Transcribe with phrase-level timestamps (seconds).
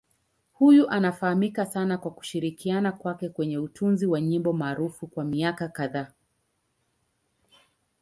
[0.53, 6.11] Huyu anafahamika sana kwa kushirikiana kwake kwenye utunzi wa nyimbo maarufu kwa miaka kadhaa.